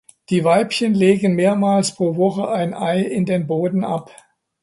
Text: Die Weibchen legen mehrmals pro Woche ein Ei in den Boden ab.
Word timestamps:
Die 0.31 0.43
Weibchen 0.43 0.95
legen 0.95 1.35
mehrmals 1.35 1.93
pro 1.93 2.15
Woche 2.17 2.49
ein 2.49 2.73
Ei 2.73 3.01
in 3.03 3.27
den 3.27 3.45
Boden 3.45 3.83
ab. 3.83 4.09